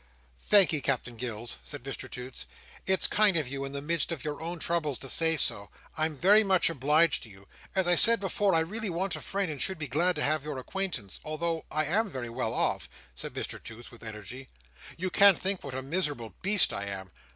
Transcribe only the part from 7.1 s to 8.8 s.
to you. As I said before, I